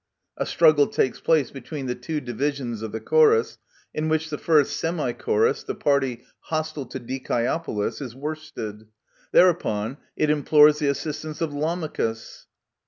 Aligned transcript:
[A 0.35 0.47
struggle 0.47 0.87
takes 0.87 1.19
place 1.19 1.51
between 1.51 1.85
the 1.85 1.93
two 1.93 2.21
divisions 2.21 2.81
of 2.81 2.91
the 2.91 2.99
Chorus, 2.99 3.59
in 3.93 4.09
which 4.09 4.31
the 4.31 4.39
first 4.39 4.75
Semi 4.77 5.13
Chorus, 5.13 5.63
the 5.63 5.75
party 5.75 6.23
hostile 6.45 6.87
to 6.87 6.99
DiCiEOPOLis, 6.99 8.01
is 8.01 8.15
worsted; 8.15 8.87
thereupon 9.31 9.97
it 10.17 10.31
implores 10.31 10.79
the 10.79 10.87
assistance 10.87 11.39
of 11.39 11.51
Lamachus. 11.53 12.47